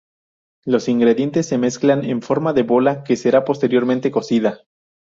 [0.65, 4.61] Los ingredientes se mezclan en forma de bola, que será posteriormente cocida.